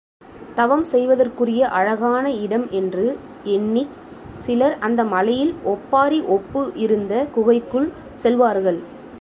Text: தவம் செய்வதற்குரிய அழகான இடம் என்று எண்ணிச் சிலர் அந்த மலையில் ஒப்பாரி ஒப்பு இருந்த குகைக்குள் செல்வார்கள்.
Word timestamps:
தவம் 0.55 0.83
செய்வதற்குரிய 0.83 1.61
அழகான 1.69 2.31
இடம் 2.35 2.65
என்று 2.71 3.05
எண்ணிச் 3.43 3.93
சிலர் 4.35 4.75
அந்த 4.79 5.03
மலையில் 5.03 5.53
ஒப்பாரி 5.63 6.21
ஒப்பு 6.27 6.71
இருந்த 6.75 7.13
குகைக்குள் 7.35 7.87
செல்வார்கள். 8.15 8.79